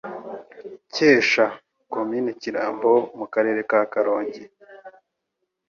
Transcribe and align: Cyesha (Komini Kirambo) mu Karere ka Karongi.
Cyesha 0.93 1.45
(Komini 1.93 2.29
Kirambo) 2.41 2.93
mu 3.17 3.25
Karere 3.33 3.61
ka 3.69 3.79
Karongi. 3.91 4.43